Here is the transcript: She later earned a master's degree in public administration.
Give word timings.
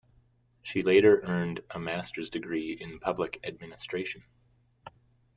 She 0.63 0.81
later 0.81 1.21
earned 1.25 1.61
a 1.69 1.77
master's 1.77 2.31
degree 2.31 2.71
in 2.73 2.99
public 2.99 3.39
administration. 3.43 4.23